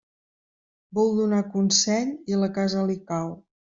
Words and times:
Vol 0.99 1.13
donar 1.19 1.43
consell 1.53 2.13
i 2.35 2.43
la 2.47 2.53
casa 2.61 2.91
li 2.93 3.03
cau. 3.17 3.35